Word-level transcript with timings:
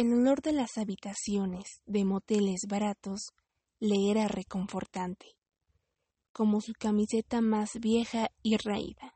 El 0.00 0.14
olor 0.14 0.40
de 0.40 0.54
las 0.54 0.78
habitaciones 0.78 1.82
de 1.84 2.06
moteles 2.06 2.60
baratos 2.66 3.34
le 3.80 4.10
era 4.10 4.28
reconfortante, 4.28 5.36
como 6.32 6.62
su 6.62 6.72
camiseta 6.72 7.42
más 7.42 7.72
vieja 7.78 8.30
y 8.42 8.56
raída. 8.56 9.14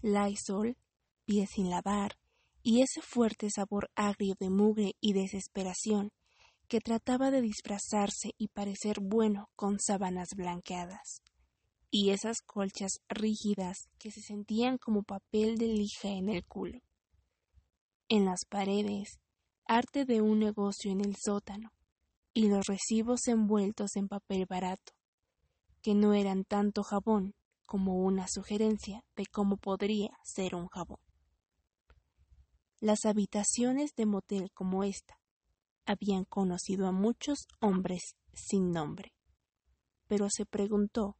Lysol, 0.00 0.78
pies 1.26 1.50
sin 1.50 1.68
lavar, 1.68 2.16
y 2.62 2.80
ese 2.80 3.02
fuerte 3.02 3.50
sabor 3.50 3.90
agrio 3.94 4.36
de 4.40 4.48
mugre 4.48 4.94
y 5.02 5.12
desesperación 5.12 6.12
que 6.66 6.80
trataba 6.80 7.30
de 7.30 7.42
disfrazarse 7.42 8.30
y 8.38 8.48
parecer 8.48 9.00
bueno 9.02 9.50
con 9.54 9.78
sábanas 9.80 10.28
blanqueadas, 10.34 11.20
y 11.90 12.08
esas 12.08 12.40
colchas 12.40 13.00
rígidas 13.10 13.90
que 13.98 14.10
se 14.10 14.22
sentían 14.22 14.78
como 14.78 15.02
papel 15.02 15.58
de 15.58 15.66
lija 15.66 16.08
en 16.08 16.30
el 16.30 16.42
culo. 16.46 16.80
En 18.08 18.24
las 18.24 18.46
paredes, 18.48 19.18
arte 19.68 20.04
de 20.04 20.20
un 20.20 20.38
negocio 20.38 20.90
en 20.90 21.00
el 21.00 21.16
sótano, 21.16 21.72
y 22.32 22.48
los 22.48 22.66
recibos 22.66 23.28
envueltos 23.28 23.96
en 23.96 24.08
papel 24.08 24.46
barato, 24.46 24.92
que 25.82 25.94
no 25.94 26.14
eran 26.14 26.44
tanto 26.44 26.82
jabón 26.82 27.34
como 27.64 28.04
una 28.04 28.28
sugerencia 28.28 29.04
de 29.16 29.26
cómo 29.26 29.56
podría 29.56 30.10
ser 30.22 30.54
un 30.54 30.68
jabón. 30.68 31.00
Las 32.80 33.06
habitaciones 33.06 33.94
de 33.96 34.06
motel 34.06 34.50
como 34.52 34.84
esta 34.84 35.18
habían 35.86 36.24
conocido 36.24 36.86
a 36.86 36.92
muchos 36.92 37.46
hombres 37.60 38.16
sin 38.32 38.70
nombre, 38.70 39.12
pero 40.06 40.28
se 40.30 40.44
preguntó 40.44 41.16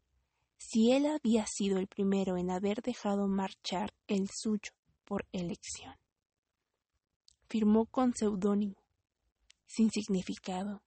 si 0.59 0.93
él 0.93 1.07
había 1.07 1.47
sido 1.47 1.79
el 1.79 1.87
primero 1.87 2.37
en 2.37 2.51
haber 2.51 2.83
dejado 2.83 3.27
marchar 3.27 3.91
el 4.07 4.29
suyo 4.29 4.73
por 5.05 5.27
elección. 5.33 5.95
Firmó 7.49 7.87
con 7.87 8.13
seudónimo, 8.15 8.83
sin 9.67 9.91
significado, 9.91 10.83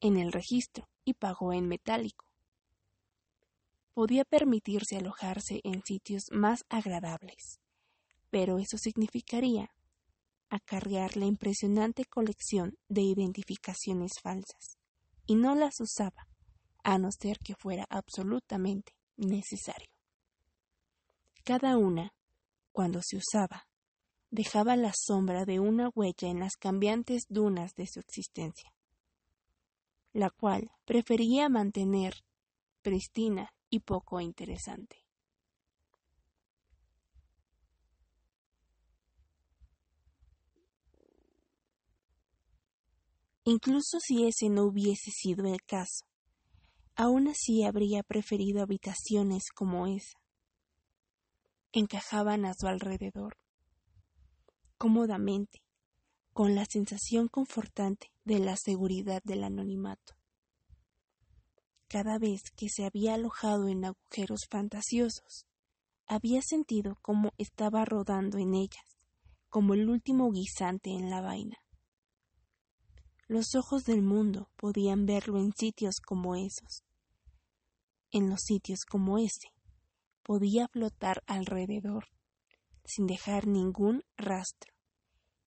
en 0.00 0.18
el 0.18 0.32
registro 0.32 0.88
y 1.04 1.14
pagó 1.14 1.52
en 1.52 1.68
metálico. 1.68 2.26
Podía 3.94 4.24
permitirse 4.24 4.96
alojarse 4.96 5.60
en 5.62 5.82
sitios 5.84 6.24
más 6.32 6.64
agradables, 6.68 7.60
pero 8.30 8.58
eso 8.58 8.76
significaría 8.76 9.70
acarrear 10.48 11.16
la 11.16 11.26
impresionante 11.26 12.04
colección 12.04 12.76
de 12.88 13.02
identificaciones 13.02 14.12
falsas, 14.22 14.78
y 15.26 15.36
no 15.36 15.54
las 15.54 15.80
usaba, 15.80 16.26
a 16.82 16.98
no 16.98 17.10
ser 17.10 17.38
que 17.38 17.54
fuera 17.54 17.86
absolutamente 17.88 18.92
necesario. 19.16 19.88
Cada 21.44 21.76
una, 21.76 22.12
cuando 22.72 23.00
se 23.02 23.16
usaba, 23.16 23.66
dejaba 24.34 24.74
la 24.74 24.92
sombra 24.92 25.44
de 25.44 25.60
una 25.60 25.90
huella 25.94 26.28
en 26.28 26.40
las 26.40 26.56
cambiantes 26.56 27.26
dunas 27.28 27.76
de 27.76 27.86
su 27.86 28.00
existencia, 28.00 28.74
la 30.12 30.28
cual 30.28 30.72
prefería 30.84 31.48
mantener 31.48 32.14
pristina 32.82 33.54
y 33.70 33.78
poco 33.80 34.20
interesante. 34.20 35.04
Incluso 43.44 44.00
si 44.00 44.26
ese 44.26 44.48
no 44.48 44.64
hubiese 44.64 45.12
sido 45.12 45.46
el 45.46 45.62
caso, 45.62 46.06
aún 46.96 47.28
así 47.28 47.62
habría 47.62 48.02
preferido 48.02 48.62
habitaciones 48.62 49.44
como 49.54 49.86
esa. 49.86 50.18
Encajaban 51.70 52.46
a 52.46 52.54
su 52.54 52.66
alrededor, 52.66 53.36
cómodamente, 54.84 55.62
con 56.34 56.54
la 56.54 56.66
sensación 56.66 57.28
confortante 57.28 58.12
de 58.26 58.38
la 58.38 58.54
seguridad 58.54 59.22
del 59.24 59.42
anonimato. 59.42 60.12
Cada 61.88 62.18
vez 62.18 62.42
que 62.54 62.68
se 62.68 62.84
había 62.84 63.14
alojado 63.14 63.68
en 63.68 63.86
agujeros 63.86 64.40
fantasiosos, 64.50 65.46
había 66.06 66.42
sentido 66.42 66.98
cómo 67.00 67.32
estaba 67.38 67.86
rodando 67.86 68.36
en 68.36 68.52
ellas, 68.52 68.98
como 69.48 69.72
el 69.72 69.88
último 69.88 70.30
guisante 70.30 70.90
en 70.90 71.08
la 71.08 71.22
vaina. 71.22 71.56
Los 73.26 73.54
ojos 73.54 73.84
del 73.84 74.02
mundo 74.02 74.50
podían 74.56 75.06
verlo 75.06 75.38
en 75.38 75.54
sitios 75.54 75.94
como 75.98 76.36
esos. 76.36 76.84
En 78.10 78.28
los 78.28 78.42
sitios 78.42 78.84
como 78.84 79.16
ese, 79.16 79.48
podía 80.22 80.68
flotar 80.68 81.22
alrededor, 81.26 82.04
sin 82.84 83.06
dejar 83.06 83.46
ningún 83.46 84.02
rastro, 84.18 84.73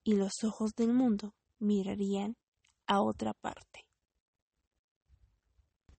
y 0.07 0.13
los 0.13 0.45
ojos 0.45 0.73
del 0.73 0.93
mundo 0.93 1.35
mirarían 1.59 2.37
a 2.87 3.01
otra 3.01 3.33
parte. 3.33 3.86